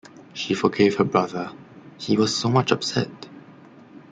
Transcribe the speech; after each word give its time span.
She 0.33 0.55
forgave 0.55 0.95
her 0.95 1.03
brother— 1.03 1.51
he 1.99 2.17
was 2.17 2.35
so 2.35 2.49
much 2.49 2.71
upset. 2.71 3.27